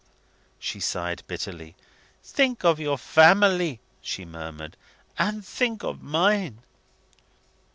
She 0.57 0.79
sighed 0.79 1.21
bitterly. 1.27 1.75
"Think 2.23 2.65
of 2.65 2.79
your 2.79 2.97
family," 2.97 3.79
she 4.01 4.25
murmured; 4.25 4.75
"and 5.19 5.45
think 5.45 5.83
of 5.83 6.01
mine!" 6.01 6.63